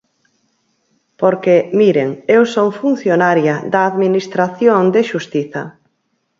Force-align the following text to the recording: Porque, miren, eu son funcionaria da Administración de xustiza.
Porque, 1.21 1.55
miren, 1.79 2.09
eu 2.35 2.43
son 2.55 2.67
funcionaria 2.81 3.55
da 3.73 3.81
Administración 3.89 4.81
de 4.95 5.01
xustiza. 5.09 5.63